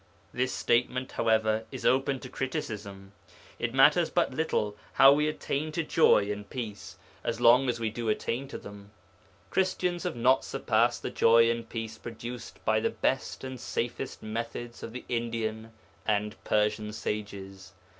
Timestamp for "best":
12.89-13.43